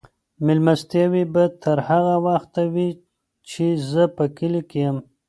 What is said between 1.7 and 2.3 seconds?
هغه